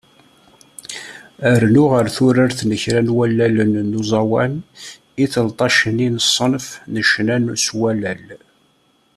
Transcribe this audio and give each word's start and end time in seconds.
Rnu 1.61 1.83
ɣer 1.91 2.05
turart 2.15 2.59
n 2.69 2.71
kra 2.81 3.01
n 3.05 3.13
wallalen 3.15 3.73
n 3.89 3.97
uẓawan, 4.01 4.53
i 5.23 5.25
telṭac-nni 5.33 6.07
n 6.15 6.17
ṣṣenf 6.27 6.67
n 6.91 6.93
ccna 7.09 7.35
s 7.65 7.67
wallal. 7.79 8.25